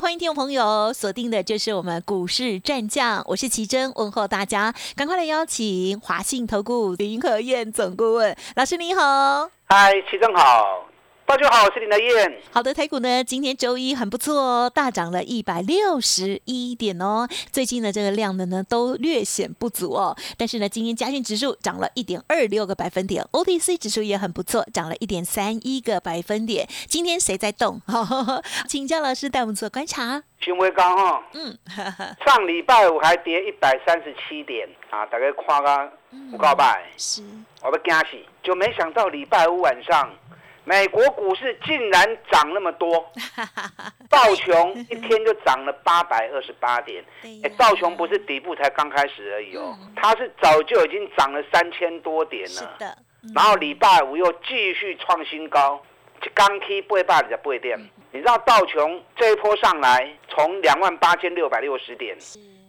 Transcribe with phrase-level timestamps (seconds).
[0.00, 8.34] 欢迎听众朋友锁定的就是我们股市战将，我是奇珍，问候大家，赶快来邀请华信投顾林和燕总顾问。
[8.56, 10.89] 老师你好，嗨，奇珍好。
[11.30, 12.42] 大家好，我是林德燕。
[12.50, 17.24] 好的，台股呢，今天周一很不错哦，大涨了一百六十一点哦。
[17.52, 20.16] 最近的这个量的呢，都略显不足哦。
[20.36, 26.68] 但是呢，今天加权指数涨了一点二六个百分点，OTC 指数也很不错，涨了一点三一个百分点。
[26.88, 27.80] 今天谁在动？
[28.66, 30.20] 请教老师带我们做观察。
[30.40, 31.56] 新威刚哈，嗯，
[32.26, 35.92] 上礼拜五还跌一百三十七点啊，大概夸个
[36.32, 37.22] 五告拜，是，
[37.62, 40.10] 我不惊喜，就没想到礼拜五晚上。
[40.70, 43.04] 美国股市竟然涨那么多，
[44.08, 47.04] 道琼一天就涨了八百二十八点。
[47.42, 52.76] 哎，道琼不是底部才刚开始而已哦，它是早就已经涨了三千多点了。
[52.78, 52.96] 的。
[53.34, 55.82] 然后礼拜五又继续创新高，
[56.34, 56.46] 刚
[56.88, 57.76] 会八的不会跌。
[58.12, 62.16] 你知道道琼这一波上来，从两万八千六百六十点，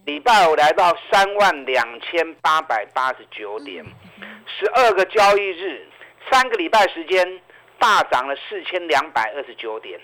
[0.06, 3.84] 礼拜五来到三万两千八百八十九点，
[4.58, 5.86] 十二个交易日，
[6.32, 7.40] 三个礼拜时间。
[7.82, 9.98] 大涨了四千两百二十九点，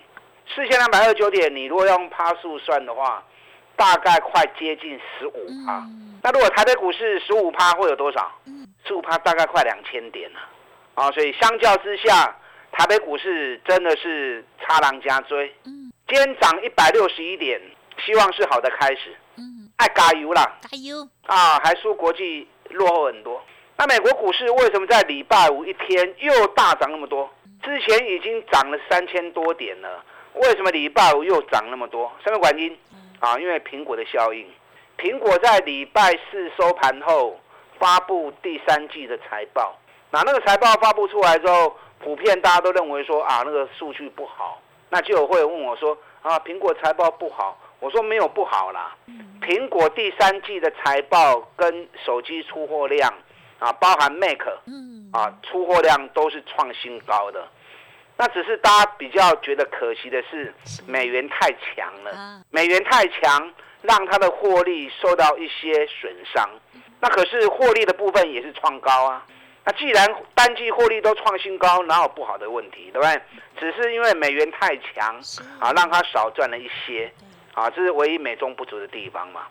[0.52, 3.22] 四千两百二十九点，你如果用趴数算的话，
[3.76, 5.86] 大概快接近十五趴。
[6.20, 8.32] 那如果台北股市十五趴会有多少？
[8.84, 10.40] 十五趴大概快两千点了。
[10.94, 12.36] 啊，所以相较之下，
[12.72, 15.54] 台北股市真的是差狼加追。
[15.62, 17.60] 今天涨一百六十一点，
[18.04, 19.16] 希望是好的开始。
[19.36, 20.58] 嗯，爱加油啦！
[20.62, 23.40] 加油啊，还输国际落后很多。
[23.76, 27.30] 那美国股市为什么在礼拜五一天又大涨那么多？
[27.62, 32.10] 之前已经涨了三千多点了，为什么礼拜五又涨那么多？
[32.24, 32.78] 什么原因？
[33.20, 34.46] 啊，因为苹果的效应。
[34.96, 37.38] 苹果在礼拜四收盘后
[37.78, 39.76] 发布第三季的财报，
[40.10, 44.60] 那那个财报发布出来之后，普遍大家都认为说啊，那个数据不好。
[44.90, 47.58] 那就有会问我说啊，苹果财报不好？
[47.80, 48.96] 我说没有不好啦。
[49.42, 53.12] 苹果第三季的财报跟手机出货量。
[53.58, 57.48] 啊，包含 Mac，嗯，啊，出货量都是创新高的，
[58.16, 60.54] 那只是大家比较觉得可惜的是，
[60.86, 63.52] 美元太强了，美元太强，
[63.82, 66.48] 让它的获利受到一些损伤。
[67.00, 69.26] 那可是获利的部分也是创高啊。
[69.64, 73.20] 那既然单季获利都创新高，哪有不好的问题，对不对？
[73.58, 75.20] 只是因为美元太强，
[75.58, 77.12] 啊，让它少赚了一些，
[77.54, 79.42] 啊，这是唯一美中不足的地方嘛。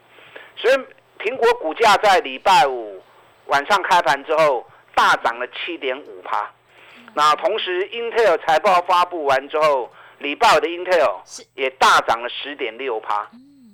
[0.55, 0.75] 所以
[1.19, 3.03] 苹果股价在礼拜五。
[3.47, 4.65] 晚上开盘之后
[4.95, 6.49] 大涨了七点五趴，
[7.13, 11.21] 那同时 Intel 财报发布完之后，礼拜五的 Intel
[11.55, 13.27] 也大涨了十点六趴。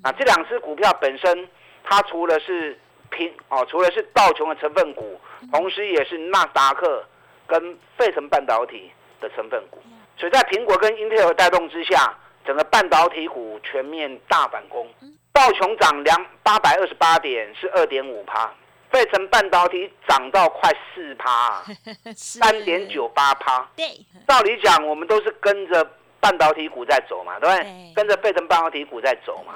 [0.04, 1.50] 那这两只股票本身，
[1.84, 2.78] 它除了是
[3.10, 5.20] 平哦，除了是道琼的成分股，
[5.52, 7.04] 同时也是纳达克
[7.48, 8.92] 跟费城半导体
[9.22, 9.82] 的成分股。
[10.18, 12.14] 所以在苹果跟 Intel 带动之下，
[12.46, 14.88] 整个半导体股全面大反攻。
[15.32, 18.54] 道琼涨两八百二十八点，是二点五趴。
[18.94, 21.64] 费城半导体涨到快四趴，
[22.16, 23.68] 三点九八趴。
[23.76, 23.86] 对，
[24.28, 25.84] 照理讲，我们都是跟着
[26.20, 27.94] 半导体股在走嘛，对不对？
[27.96, 29.56] 跟着费城半导体股在走嘛。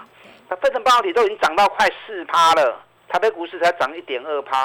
[0.50, 2.84] 那费城半导体都已经涨到快四趴了。
[3.10, 4.64] 台北股市才涨一点二趴，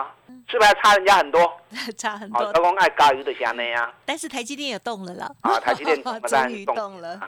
[0.49, 1.61] 是不是还差人家很多？
[1.97, 2.43] 差很多。
[2.43, 3.93] 老公爱加油的下内啊。
[4.05, 5.35] 但是台积电也动了了。
[5.43, 7.21] 啊，台积电 终于动了。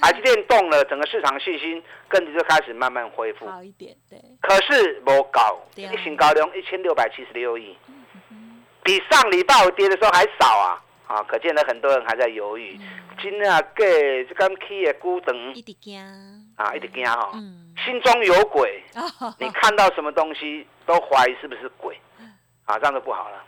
[0.00, 3.46] 台积电动了，整个市场信心跟着就开始慢慢恢复。
[3.46, 4.18] 好一点，对。
[4.40, 7.76] 可是不高，一新高量一千六百七十六亿，
[8.82, 10.82] 比上礼拜五跌的时候还少啊！
[11.06, 12.80] 啊，可见呢，很多人还在犹豫。
[13.20, 16.00] 今啊，给这刚起的股等，一直惊
[16.62, 17.30] 啊，一直惊哈。
[17.84, 18.82] 心中有鬼，
[19.38, 21.98] 你看到什么东西都怀疑是不是鬼，
[22.64, 23.42] 啊，这样就不好了。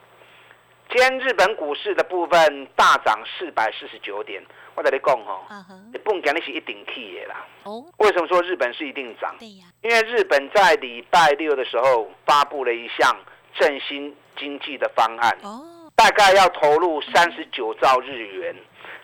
[0.90, 4.44] 今天日本股市的部分大涨四百四十九点，
[4.74, 5.44] 我跟你讲吼，
[5.92, 7.46] 你不能讲你是一定起的啦。
[7.62, 9.34] 哦，为什么说日本是一定涨？
[9.38, 13.16] 对呀，因为日本在礼拜六的时候发布了一项
[13.54, 18.56] 振兴经济的方案，哦，大概要投入三十九兆日元，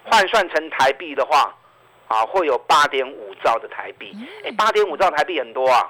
[0.05, 1.55] 换算成台币的话。
[2.11, 4.13] 啊，会有八点五兆的台币，
[4.45, 5.89] 哎，八点五兆台币很多啊。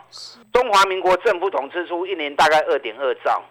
[0.52, 3.42] 中华民国政府总支出一年大概二点二兆，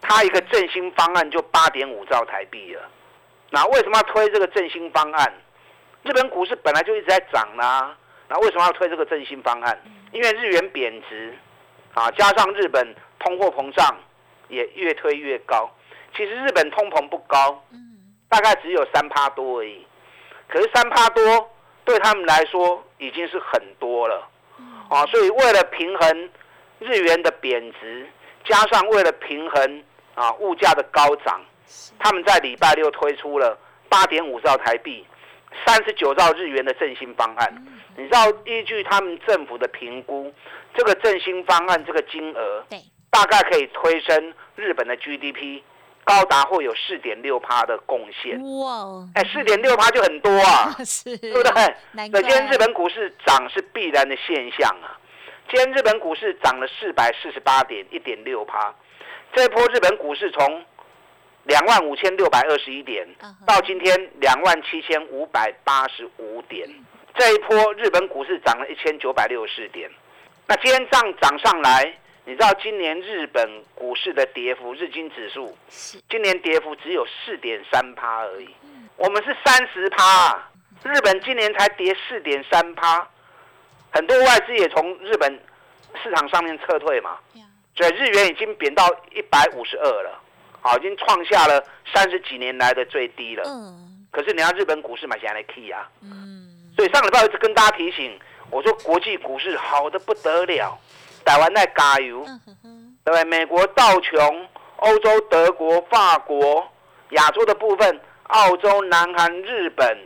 [0.00, 2.80] 它一个振兴方案就八点五兆台币了。
[3.50, 5.30] 那为什么要推这个振兴方案？
[6.04, 7.94] 日本股市本来就一直在涨啦，
[8.28, 9.78] 那为什么要推这个振兴方案？
[10.12, 11.36] 因为日元贬值，
[11.92, 13.94] 啊，加上日本通货膨胀
[14.48, 15.70] 也越推越高。
[16.16, 17.62] 其实日本通膨不高，
[18.30, 19.86] 大概只有三趴多而已。
[20.48, 21.50] 可是三趴多
[21.86, 24.28] 对他们来说已经是很多了，
[24.90, 26.30] 啊，所以为了平衡
[26.80, 28.06] 日元的贬值，
[28.44, 29.84] 加上为了平衡
[30.14, 31.40] 啊物价的高涨，
[31.98, 33.56] 他们在礼拜六推出了
[33.88, 35.06] 八点五兆台币、
[35.64, 37.64] 三十九兆日元的振兴方案。
[37.96, 40.34] 你知道，依据他们政府的评估，
[40.74, 42.64] 这个振兴方案这个金额，
[43.10, 45.62] 大概可以推升日本的 GDP。
[46.06, 49.04] 高达会有四点六趴的贡献哇！
[49.16, 50.72] 哎，四点六趴就很多啊，
[51.04, 52.10] 对不对？
[52.10, 54.94] 所以今天日本股市涨是必然的现象啊。
[55.50, 58.72] 今天日本股市涨了四百四十八点一点六趴，
[59.34, 60.64] 这一波日本股市从
[61.42, 63.04] 两万五千六百二十一点
[63.44, 66.68] 到今天两万七千五百八十五点，
[67.18, 69.90] 这一波日本股市涨了一千九百六十四点。
[70.46, 71.98] 那今天涨涨上来。
[72.28, 75.56] 你知道今年日本股市的跌幅，日经指数
[76.10, 78.48] 今年跌幅只有四点三趴而已。
[78.96, 80.36] 我们是三十趴，
[80.82, 83.08] 日本今年才跌四点三趴，
[83.92, 85.40] 很多外资也从日本
[86.02, 87.16] 市场上面撤退嘛。
[87.76, 88.84] 所以日元已经贬到
[89.14, 90.20] 一百五十二了，
[90.60, 91.64] 好，已经创下了
[91.94, 93.44] 三十几年来的最低了。
[94.10, 95.88] 可是你要日本股市买下来 key 啊。
[96.74, 98.18] 所以上礼拜一直跟大家提醒，
[98.50, 100.76] 我说国际股市好的不得了。
[101.26, 102.24] 台湾在加油，
[103.04, 103.24] 对不对？
[103.24, 106.66] 美国道琼、欧洲德国、法国、
[107.10, 109.98] 亚洲的部分，澳洲、南韩、日本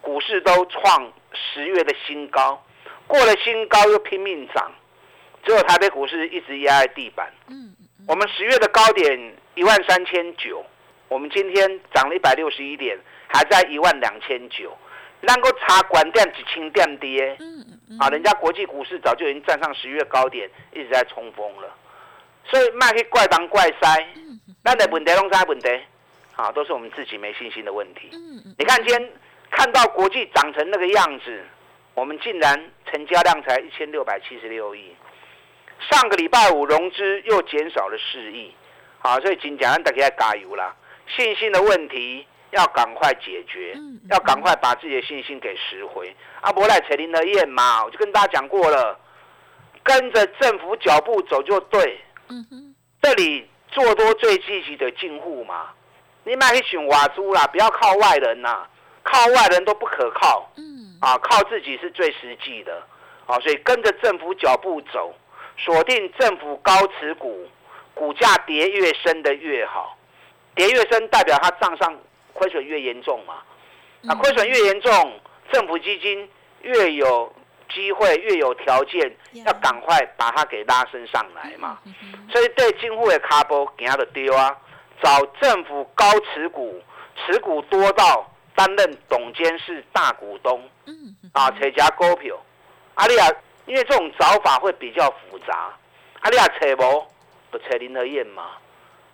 [0.00, 2.64] 股市都创十月的新高，
[3.08, 4.70] 过了新高又拼命涨，
[5.44, 7.28] 只有台北股市一直压在地板。
[7.48, 7.74] 嗯，
[8.06, 10.64] 我们十月的高点一万三千九，
[11.08, 12.96] 我们今天涨了一百六十一点，
[13.26, 14.72] 还在一万两千九。
[15.22, 17.36] 能够查管电几千点跌，
[17.98, 21.68] 啊，人家国际股市早就已经站上十月高点，一直在冲锋了，
[22.46, 24.06] 所以卖去怪当怪塞，
[24.64, 25.68] 那的问题拢啥问题？
[26.36, 28.10] 啊，都是我们自己没信心的问题。
[28.58, 29.12] 你看今天
[29.50, 31.44] 看到国际涨成那个样子，
[31.92, 34.96] 我们竟然成交量才一千六百七十六亿，
[35.90, 38.54] 上个礼拜五融资又减少了四亿，
[39.00, 40.74] 啊，所以今讲大家加油啦，
[41.08, 42.26] 信心的问题。
[42.50, 43.76] 要赶快解决，
[44.10, 46.14] 要赶快把自己的信心给拾回。
[46.40, 48.98] 阿伯来陈林的燕嘛，我就跟大家讲过了，
[49.82, 52.00] 跟着政府脚步走就对。
[52.28, 55.70] 嗯哼，这里做多最积极的进户嘛，
[56.24, 58.66] 你买去选瓦猪啦，不要靠外人呐，
[59.02, 60.50] 靠外人都不可靠。
[60.56, 62.82] 嗯，啊，靠自己是最实际的。
[63.26, 65.14] 啊，所以跟着政府脚步走，
[65.56, 67.46] 锁定政府高持股，
[67.94, 69.96] 股价跌越深的越好，
[70.54, 71.96] 跌越深代表它账上。
[72.40, 73.34] 亏损越严重嘛，
[74.08, 75.20] 啊，亏损越严重，
[75.52, 76.26] 政府基金
[76.62, 77.30] 越有
[77.68, 79.14] 机会，越有条件，
[79.44, 81.78] 要赶快把它给拉升上来嘛。
[82.32, 84.56] 所以对金户的卡波给他的丢啊，
[85.02, 86.82] 找政府高持股，
[87.14, 90.66] 持股多到担任董监事大股东，
[91.34, 92.34] 啊，扯加股票，
[92.94, 93.28] 阿丽亚，
[93.66, 95.76] 因为这种找法会比较复杂，
[96.20, 97.06] 阿丽亚扯无，
[97.50, 98.52] 不扯林德燕嘛。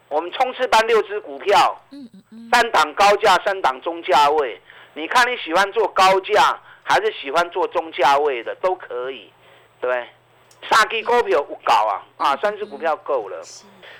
[0.08, 1.80] 我们冲刺班六只股票，
[2.52, 4.60] 三档高价，三档中价位。
[4.94, 9.32] 你看你喜欢做高价，还是喜欢做中价位的，都可以，
[9.80, 10.08] 对不对？
[10.70, 13.42] 三只股票不高啊，啊，三只股票够了。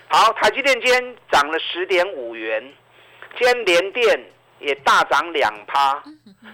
[0.09, 2.63] 好，台积电今天涨了十点五元，
[3.37, 4.25] 今天联电
[4.61, 6.03] 也大涨两趴，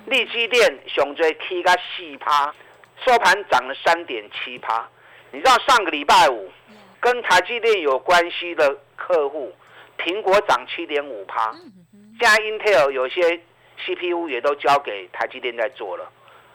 [0.06, 2.52] 利基电熊追 K 个四趴，
[3.04, 4.88] 收盘涨了三点七趴。
[5.30, 6.50] 你知道上个礼拜五
[6.98, 8.78] 跟台积电有关系的？
[9.02, 9.52] 客户，
[9.98, 11.52] 苹果涨七点五趴，
[12.20, 13.40] 现在 Intel 有些
[13.78, 16.08] CPU 也都交给台积电在做了，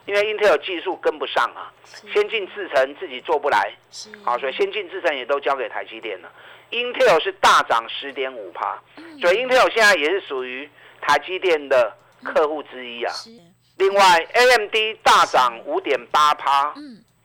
[0.06, 1.74] 因为 Intel 技术跟不上啊，
[2.14, 3.74] 先进制程自己做不来，
[4.24, 6.32] 好，所以先进制程也都交给台积电了。
[6.72, 8.82] Intel 是大涨十点五趴，
[9.20, 10.70] 所以 Intel 现在也是属于
[11.02, 13.14] 台积电的客户之一啊。
[13.78, 16.74] 另外，AMD 大涨五点八趴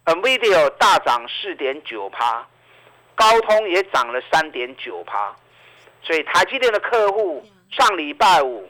[0.04, 2.46] ，NVIDIA 大涨四点九趴。
[3.14, 5.34] 高通也涨了三点九趴，
[6.02, 8.68] 所以台积电的客户上礼拜五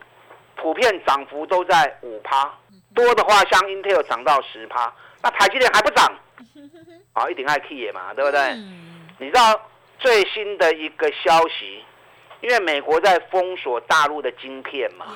[0.56, 2.52] 普遍涨幅都在五趴，
[2.94, 6.12] 多的话像 Intel 涨到十趴，那台积电还不涨，
[7.14, 8.54] 啊，一定爱 key 嘛，对不对？
[9.18, 9.60] 你知道
[9.98, 11.82] 最新的一个消息，
[12.40, 15.06] 因为美国在封锁大陆的晶片嘛，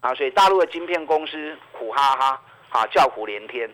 [0.00, 2.40] 啊，所以大陆的晶片公司苦哈哈，
[2.70, 3.68] 啊，叫苦连天。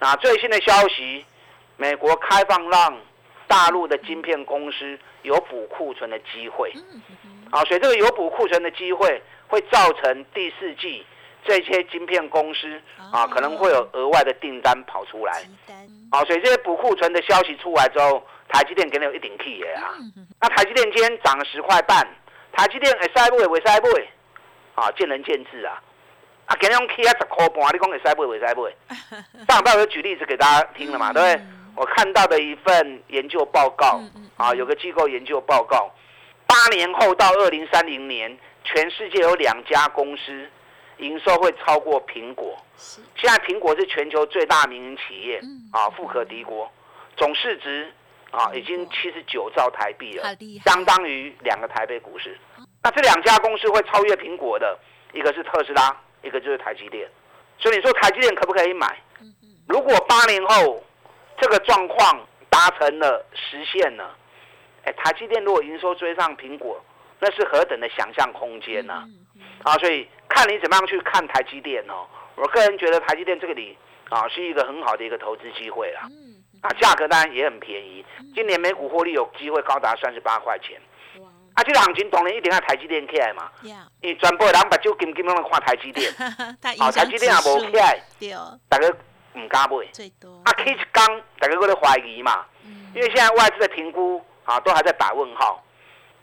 [0.00, 1.24] 那最新的消息，
[1.76, 2.98] 美国开放让。
[3.48, 6.72] 大陆的晶片公司有补库存的机会，
[7.50, 11.04] 啊，所以这个有补库存的机会会造成第四季
[11.44, 15.32] 这些晶片公司啊可能会有额外的订单跑出来，
[16.10, 19.96] 啊，所以这些补库存的消息出来之后，台积电给你有一顶 key 啊，
[20.40, 22.06] 那台积电今天涨了十块半，
[22.52, 24.08] 台积电会塞不，会使买，
[24.74, 25.82] 啊，见仁见智啊。
[26.46, 28.74] 啊，今日用起啊十块半，你讲会塞不，会不会。
[29.46, 31.46] 上半我举例子给大家听了嘛，对不对？
[31.78, 34.00] 我看到的一份研究报告，
[34.36, 35.88] 啊，有个机构研究报告，
[36.44, 40.48] 八年后到二零三零年，全世界有两家公司
[40.96, 42.58] 营收会超过苹果。
[43.16, 46.68] 现在苹果是全球最大民营企业，啊，富可敌国，
[47.16, 47.92] 总市值
[48.32, 50.24] 啊已经七十九兆台币了，
[50.64, 52.36] 相当于两个台北股市。
[52.82, 54.76] 那这两家公司会超越苹果的，
[55.12, 55.96] 一个是特斯拉。
[56.20, 57.08] 一个就是台积电，
[57.60, 58.98] 所以你说台积电可不可以买？
[59.68, 60.82] 如果八年后
[61.40, 64.16] 这个状况达成了实现了，
[64.84, 66.82] 哎，台积电如果营收追上苹果，
[67.20, 69.04] 那是何等的想象空间呢？
[69.62, 72.06] 啊，所以看你怎么样去看台积电哦。
[72.36, 73.76] 我个人觉得台积电这个里
[74.08, 76.02] 啊是一个很好的一个投资机会啦。
[76.60, 78.04] 啊，价格当然也很便宜，
[78.34, 80.80] 今年每股获利有机会高达三十八块钱。
[81.54, 83.50] 啊，这个行情当然一定要台积电起来嘛，
[84.00, 86.12] 因为全部人把酒金金拢来看台积电，
[86.78, 88.00] 啊，台积电也无起来，
[88.68, 88.88] 大家
[89.38, 89.76] 唔敢买，
[90.44, 91.06] 啊，，K 一刚
[91.38, 92.44] 大家都在怀疑嘛，
[92.94, 95.62] 因为现在外资的评估啊都还在打问号。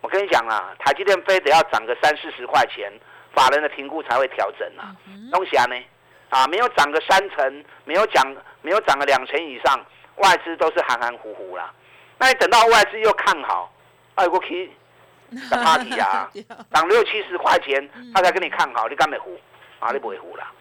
[0.02, 2.92] 我跟你讲啊，台积电非得要涨个三四十块钱，
[3.34, 4.96] 法人的评估才会调整啊。
[5.32, 5.76] 东西啊呢，
[6.30, 9.80] 啊，没有涨个三成，没有涨，没有涨个两成以上，
[10.18, 11.74] 外资都是含含糊糊啦。
[12.18, 13.74] 那你等到外资又看好，
[14.16, 14.72] 哎，我起。
[15.50, 16.30] 在 party 啊，
[16.72, 19.36] 涨六七十块钱，他才跟你看好，你敢没糊？
[19.80, 20.52] 啊，你不会糊啦。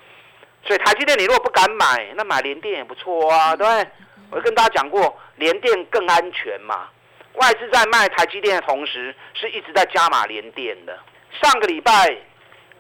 [0.66, 3.90] 所以台积电你如果不敢买，那买联电也不错啊，对不对？
[4.30, 6.88] 我跟大家讲过，联电更安全嘛。
[7.34, 10.98] 外资在卖台积电的同时，是一直在加码联电的。
[11.42, 12.16] 上个礼拜，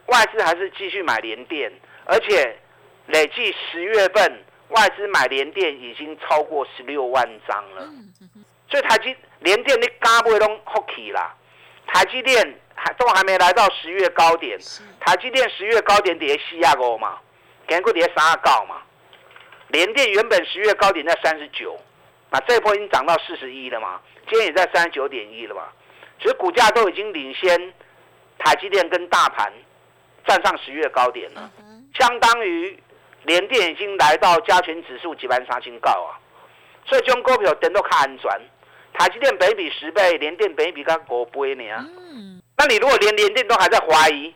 [0.06, 1.70] 外资还是继续买联电，
[2.04, 2.56] 而且
[3.06, 7.82] 累计十月份外资买联电已经超过十六万张了。
[8.70, 11.34] 所以台积联电你敢不会拢福气啦？
[11.86, 14.58] 台积电还都还没来到十月高点，
[15.00, 17.18] 台积电十月高点跌西亚高嘛，
[17.66, 18.76] 给过跌三高嘛。
[19.68, 21.76] 联电原本十月高点在三十九，
[22.30, 25.62] 那这波已经涨到四十一了嘛，今天也在三十九点一了嘛，
[26.20, 27.72] 其实股价都已经领先
[28.38, 29.52] 台积电跟大盘
[30.26, 31.50] 站上十月高点了，
[31.98, 32.78] 相当于
[33.24, 36.14] 联电已经来到加权指数几万三千高啊，
[36.86, 38.30] 所以这种股票等都看安全。
[38.96, 41.64] 台积电北比十倍，联电北比刚五倍呢。
[41.78, 44.32] 嗯，那你如果连联电都还在怀疑，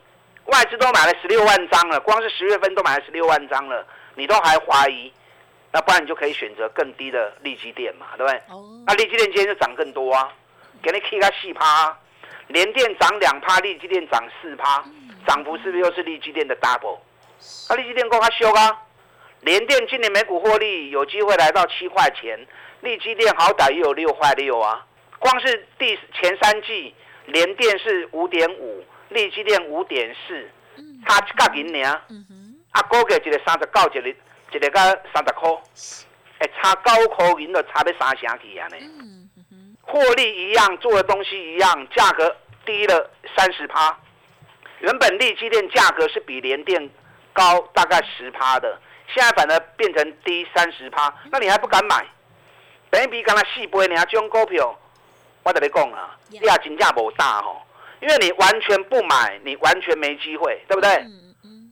[0.49, 5.12] 外资都买了十六万张了，光是十月份都买了十六万张了，你都还怀疑，
[5.73, 8.38] 那不然你就可以选择更低的利基电嘛，对不对？
[8.49, 8.64] 哦。
[8.87, 10.33] 那利基电今天就涨更多啊，
[10.83, 11.97] 给你 K 个四趴，
[12.49, 14.83] 联电涨两趴，利基电涨四趴，
[15.26, 16.99] 涨幅是不是又是利基电的 double？
[17.69, 18.83] 那利基电够它修啊？
[19.43, 22.38] 联电今年每股获利有机会来到七块钱。
[22.81, 24.87] 利基电好歹也有六块六啊，
[25.19, 26.95] 光是第前三季
[27.26, 30.50] 连电是五点五，利基电五点四，
[31.07, 32.00] 差一角银尔。
[32.71, 34.09] 啊，估计一个三十九，一个
[34.53, 34.79] 一个个
[35.12, 35.50] 三十块，
[36.38, 38.77] 哎，差九块银就差要三成去啊呢。
[39.81, 42.37] 获利一样，做的东西一样，价格
[42.67, 43.99] 低了三十趴。
[44.81, 46.91] 原本利基电价格是比联电
[47.33, 48.79] 高大概十趴的，
[49.12, 52.07] 现在反而变成低三十趴，那你还不敢买？
[52.91, 54.79] 等于比刚才四倍，你啊，这种股票，
[55.43, 57.62] 我跟你讲啊，你也真正无大吼，
[58.00, 61.05] 因为你完全不买，你完全没机会，对不对？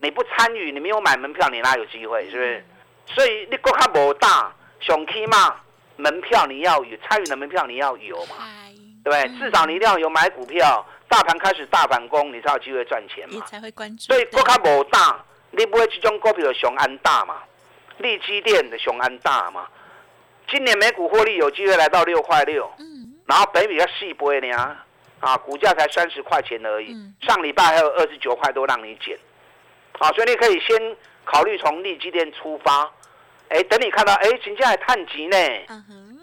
[0.03, 2.29] 你不参与，你没有买门票，你哪有机会？
[2.31, 2.65] 是不是？
[3.07, 5.57] 所以你国卡无大，上起嘛
[5.97, 8.35] 门票你要有，参与的门票你要有嘛，
[9.03, 9.39] 对不对？
[9.39, 13.45] 至少你一定要有买股票，大盘开始大反攻，你才有机会赚钱嘛。
[13.47, 14.05] 才会关注。
[14.05, 17.37] 所以国卡无大，你不会这种股票熊安大嘛？
[17.99, 19.67] 利基店的熊安大嘛？
[20.51, 24.77] 今年美股获利有机会来到六块六，嗯，然后北比较细波呢，
[25.21, 29.19] 啊，股价才三十块钱而已，上礼拜还有二十九块多让你减，
[29.99, 32.91] 啊，所以你可以先考虑从利基店出发，
[33.49, 35.37] 哎，等你看到哎，金价还探级呢，
[35.69, 36.19] 嗯哼，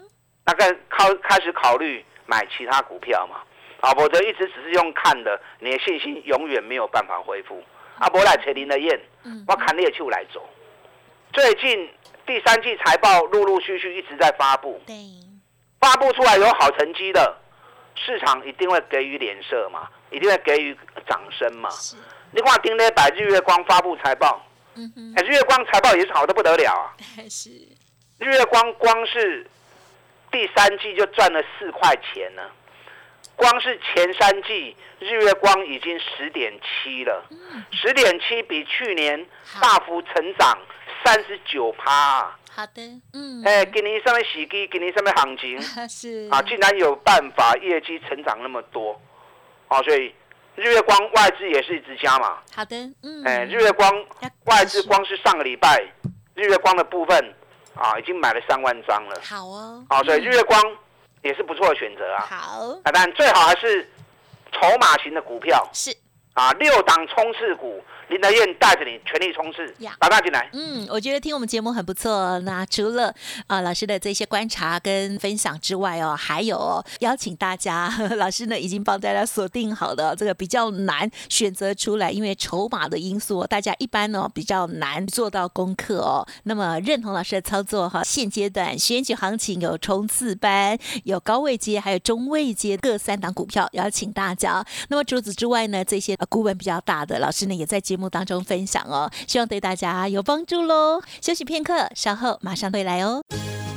[0.46, 3.42] 那个开开始考虑买其他股票嘛，
[3.80, 7.62] 啊，否则一直只是用看的，你的信心永远没有办法恢复。
[7.98, 9.00] 阿伯来扯林的宴，
[9.46, 10.48] 我看猎秋来走，
[11.32, 11.88] 最近。
[12.26, 14.94] 第三季财报陆陆续续一直在发布，对，
[15.78, 17.36] 发布出来有好成绩的，
[17.94, 20.76] 市场一定会给予脸色嘛，一定会给予
[21.08, 21.68] 掌声嘛。
[22.32, 26.94] 你看今天百日月光发布财报，嗯哼，日月光财报也是好的不得了啊。
[27.30, 27.50] 是，
[28.18, 29.46] 日月光光是
[30.30, 32.42] 第三季就赚了四块钱呢，
[33.36, 37.24] 光是前三季日月光已经十点七了，
[37.70, 39.26] 十点七比去年
[39.60, 40.58] 大幅成长。
[41.06, 42.82] 三十九趴，好的，
[43.12, 49.00] 嗯，哎，今年上面洗机，今年上面行情 是啊，竟然有办法业绩成长那么多，
[49.66, 50.14] 啊，所以
[50.54, 52.38] 日月光外资也是一直加嘛。
[52.54, 53.90] 好的，嗯，哎，日月光
[54.44, 55.82] 外资光是上个礼拜
[56.34, 57.34] 日月光的部分
[57.74, 59.20] 啊，已经买了三万张了。
[59.20, 60.62] 好哦，啊，所以日月光
[61.22, 62.20] 也是不错的选择啊。
[62.30, 63.90] 好，啊，但最好还是
[64.52, 65.68] 筹码型的股票。
[65.72, 65.90] 是
[66.34, 67.82] 啊，六档冲刺股。
[68.08, 70.48] 林德燕带着你全力冲刺，打大进来。
[70.52, 72.38] 嗯，我觉得听我们节目很不错。
[72.40, 73.14] 那除了
[73.46, 86.26] 啊老师的这些观察跟分享之外哦，还有邀请大家， 老师呢已经帮大家锁定好的这个比较难选择出来，因为筹码的因素，大家一般呢比较难做到功课哦。
[86.44, 94.64] 那么认同老师的操作哈，现阶段选举行情有冲刺班，有高位阶，还有中位阶各三档股票，邀请大家。
[94.88, 98.04] 那么除此之外呢，这些股本比较大的老师呢也在节节目。
[98.14, 101.00] 当中分享哦，希望对大家有帮助喽。
[101.20, 103.22] 休息片刻，稍后马上回来哦。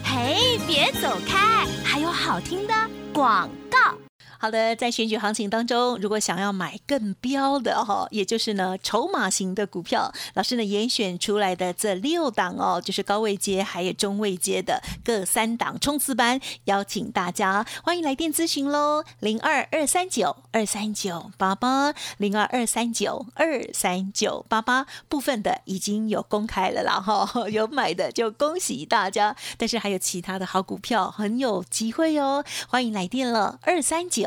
[0.03, 2.73] 嘿，别走开，还有好听的
[3.13, 4.06] 广告。
[4.39, 34.26] 好的，在选举行情当中，如果想要买更标的哈，也就是呢筹码型的股票，老师呢严选出来的这六档哦，就是高位阶还有中位阶的各三档冲刺班，邀请大家欢迎来电咨询喽，零二二三九二三九八八零二二三九二三九八八部分的已经有公开了啦哈， 有买的就恭喜大家，但是还有其他的好股票很有机会哦，欢迎来电了二三九。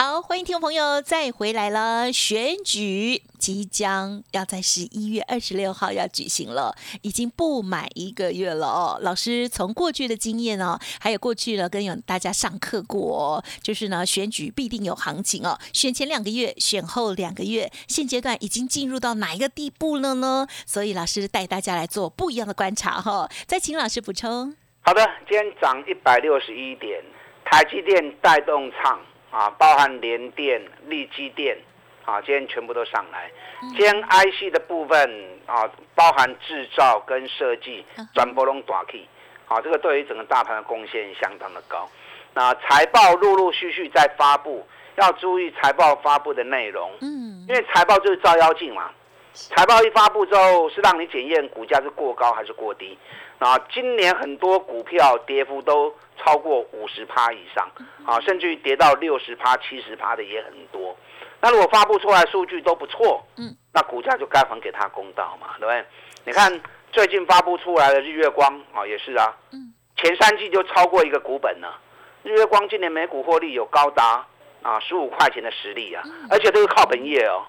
[0.00, 2.12] 好，欢迎听众朋友再回来了。
[2.12, 8.98] 选举即将要在十一月二十六号要举行了，已经不满一个月了哦。
[9.02, 15.58] 老师从过去的经验哦，还有过去呢跟有大家上课过，就是呢选举必定有行情哦。
[15.72, 20.46] 选前两个月，选后两个月，现阶段已经进入到哪一个地步了呢？
[20.64, 23.28] 所以老师带大家来做不一样的观察哈。
[23.48, 24.54] 再请老师补充。
[24.82, 27.02] 好的，今天涨一百六十一点，
[27.44, 29.00] 台积电带动唱。
[29.30, 31.56] 啊，包含联电、力基电，
[32.04, 33.30] 啊，今天全部都上来。
[33.60, 39.06] 今天 IC 的部分啊，包含制造跟设计，转波龙短 K，
[39.46, 41.88] 啊，这个对于整个大盘的贡献相当的高。
[42.34, 46.90] 那财报陆陆续续在发布，要注意财报发布的内容。
[47.00, 48.90] 嗯，因为财报就是照妖镜嘛。
[49.32, 52.98] 财报一发布之后，是让你检验股价是过高还是过低。
[53.38, 57.70] 啊，今年很多股票跌幅都超过五十趴以上，
[58.04, 60.96] 啊，甚至于跌到六十趴、七十趴的也很多。
[61.40, 65.84] 那如果发布出来数据都不错，嗯，那股价就该还给他公道嘛，对不对？
[66.24, 66.60] 你看
[66.90, 71.78] 最近发布出来的日月光啊，也是啊，嗯，前三季就超过一个股本了。
[72.24, 74.26] 日月光今年每股获利有高达
[74.62, 77.46] 啊十五块钱的实力啊，而且都是靠本业哦。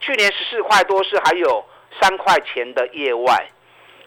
[0.00, 1.64] 去年十四块多是还有
[2.00, 3.48] 三块钱的业外。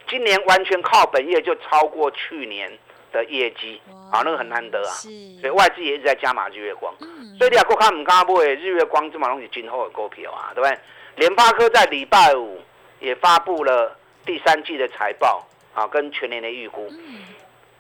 [0.09, 2.69] 今年完全靠本业就超过去年
[3.13, 3.79] 的业绩，
[4.11, 4.91] 啊，那个很难得啊。
[5.39, 6.93] 所以外资也一直在加码日月光。
[7.37, 10.77] 所以你要看唔敢买日月光，这马东西今后的股票啊，对不对？
[11.15, 12.59] 联发科在礼拜五
[12.99, 16.91] 也发布了第三季的财报啊，跟全年的预估。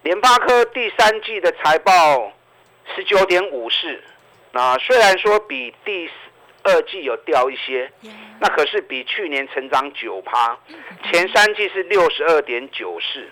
[0.03, 2.31] 联发科第三季的财报
[2.95, 4.01] 十九点五四，
[4.51, 6.09] 那虽然说比第
[6.63, 7.91] 二季有掉一些，
[8.39, 10.57] 那可是比去年成长九趴，
[11.11, 13.29] 前三季是六十二点九四。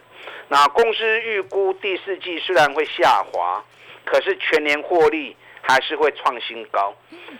[0.47, 3.63] 那公司预估第四季虽然会下滑，
[4.03, 6.95] 可是全年获利还是会创新高。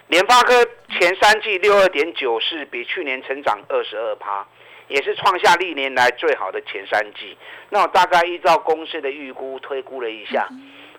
[0.08, 0.64] 联发科
[1.00, 4.46] 前三季六二点九四，比去年成长二十二趴，
[4.88, 7.36] 也是创下历年来最好的前三季。
[7.70, 10.48] 那我大概依照公司的预估推估了一下，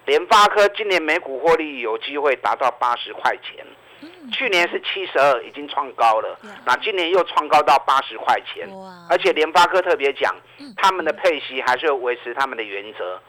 [0.06, 3.64] 联发科今年每股获利有机会达到八十块钱。
[4.30, 6.38] 去年是七十二，已经创高了。
[6.64, 8.68] 那今年又创高到八十块钱，
[9.08, 10.34] 而且联发科特别讲，
[10.76, 13.20] 他们的配息还是要维持他们的原则，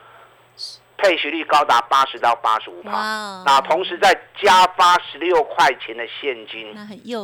[0.98, 3.44] 配息率高达八十到八十五帕。
[3.46, 6.76] 那同时再加发十六块钱的现金，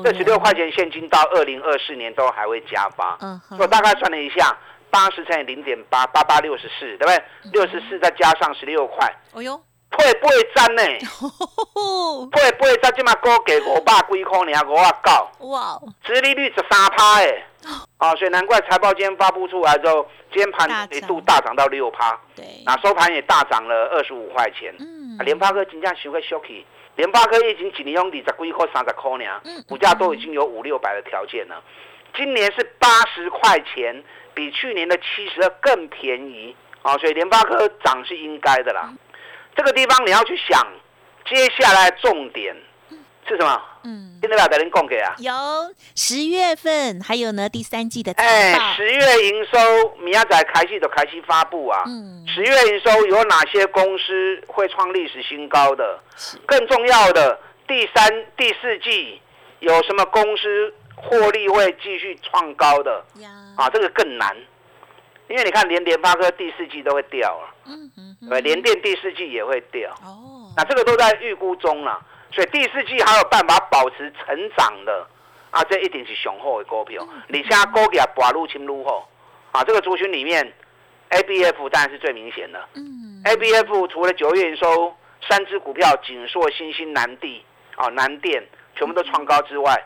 [0.04, 3.18] 这十六块钱现金到二零二四年都还会加发。
[3.60, 4.58] 我大概算了一下，
[4.90, 7.24] 八十乘以零点八，八八六十四，对不对？
[7.52, 9.14] 六十四再加上十六块。
[9.34, 9.62] 哦哟。
[9.90, 10.82] 配八张呢？
[12.32, 15.48] 配 八张，即嘛高给五百几块呢，五啊九。
[15.48, 15.80] 哇！
[16.04, 17.44] 殖利率十三趴诶。
[17.98, 22.20] 啊， 所以难怪财报今天发布出来之后，今天盘一度大涨到六趴。
[22.36, 22.46] 对。
[22.66, 24.74] 啊收盘也大涨了二十五块钱。
[24.80, 25.18] 嗯。
[25.20, 26.64] 联发科金价收个 shocky，
[26.96, 31.64] 联发科已经几年用二十几块、三十块呢，股价都已经有五六百的条件了。
[32.16, 38.94] 今年是八十块钱，比去年的七十二更便宜啊，所以联发科涨是应该的啦。
[39.58, 40.66] 这个地方你要去想，
[41.28, 42.56] 接下来重点
[43.28, 43.62] 是什么？
[43.84, 45.16] 嗯，听得了的人供给啊？
[45.18, 45.34] 有
[45.96, 51.84] 十月份，还有呢第三季的哎，十月营收，米亚仔开戏的开戏发布啊。
[51.88, 55.74] 嗯，十月营收有哪些公司会创历史新高？
[55.76, 56.00] 的，
[56.46, 59.20] 更重要的，第三、第四季
[59.60, 63.04] 有什么公司获利会继续创高的？
[63.56, 64.36] 啊，这个更难，
[65.30, 69.92] 因为你看连联发科第四季都会掉啊，嗯嗯，对，联电第四季也会掉。
[70.04, 72.02] 哦，那这个都在预估中了。
[72.32, 75.08] 所以第四季还有办法保持成长的
[75.52, 77.08] 啊，这一定是雄厚的股票。
[77.28, 79.08] 你现在股价拔入侵入后
[79.52, 80.54] 啊，这个族群里面
[81.10, 82.60] ，A B F 当然是最明显的。
[82.76, 84.94] 嗯，A B F 除了九月营收
[85.28, 87.44] 三只股票锦硕、新兴、南地
[87.76, 89.86] 啊、南电全部都创高之外，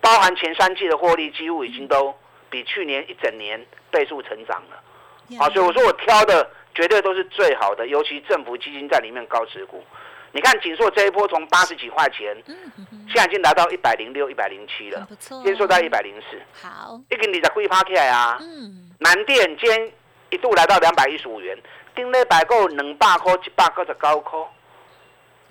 [0.00, 2.14] 包含前三季的获利几乎已经都
[2.50, 4.82] 比去年一整年倍数成长了。
[5.38, 9.84] 啊，所以我说我挑的绝对都是最好的，尤其政府基金在里面高持股。
[10.32, 12.36] 你看锦硕这一波从八十几块钱，
[13.06, 15.08] 现在已经来到一百零六、一百零七了。
[15.42, 18.36] 先说到一百零四，好，一根你在贵趴起来啊。
[18.40, 19.92] 嗯，南电今天
[20.30, 21.58] 一度来到两百一十五元，
[21.94, 24.38] 顶礼拜够两百块、一百九十九块，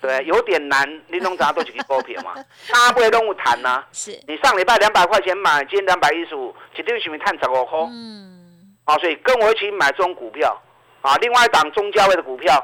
[0.01, 1.01] 对，有点难。
[1.07, 2.33] 你拢查都是去股票嘛，
[2.71, 3.83] 大不多拢有谈呐。
[3.91, 7.79] 是，你上礼拜两百块钱买，今天两百一十五，一定是咪探十五块？
[7.91, 10.61] 嗯，啊，所以跟我一起买这种股票，
[11.01, 12.63] 啊，另外一档中价位的股票。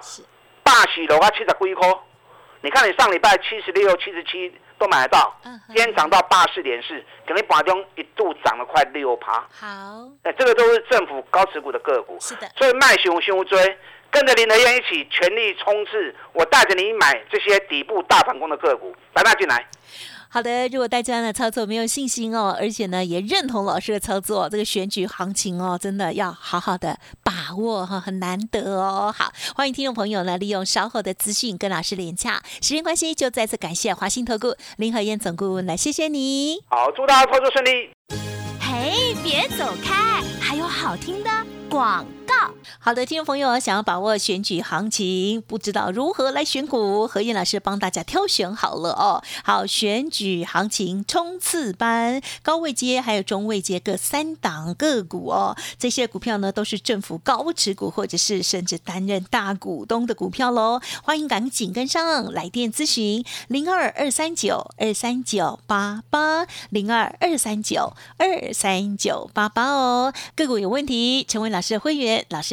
[0.64, 1.88] 大喜楼啊，七十几块。
[2.62, 5.36] 你看，你上礼拜七十六、七十七都买得到，
[5.68, 9.46] 今天涨到八四点四，肯定盘中一度涨了快六趴。
[9.52, 9.68] 好，
[10.24, 12.18] 哎，这个都是政府高持股的个股。
[12.22, 13.78] 是的，所以卖熊熊追，
[14.14, 16.16] 跟着林德燕一起全力冲刺。
[16.34, 19.68] 我带着你买这些底部大反攻的个股，来吧，进来。
[20.30, 29.14] 好的，如果大家呢操作没有信心哦，而且呢也认同老师的操作，这个选举行情哦，真的要好好的把握哈，很难得哦。
[29.16, 32.42] 好，欢迎听众朋友呢利用稍后的资讯跟老师连洽。
[32.62, 36.60] 时间关系，就再次感谢华兴投顾林和燕总顾问来，谢谢你。
[36.68, 37.90] 好，祝大家操作顺利。
[38.60, 41.30] 嘿，别走开，还有好听的
[41.70, 42.04] 广。
[42.80, 49.24] 好的，听众朋友，想要把握选举行情，不知道如何来选股，何燕老师帮大家挑选好了哦。
[49.44, 55.56] 好，选举行情冲刺班，高位阶还有中位阶各三档个股哦。
[55.78, 60.80] 这些股票呢，都是政府高持股或者是甚至担任大股东的股票喽。
[61.04, 70.14] 欢迎赶紧跟上，来电咨询零二二三九二三九八八零二二三九二三九八八哦。
[70.36, 72.26] 个股有问题，成为老师的会员。
[72.30, 72.53] 老师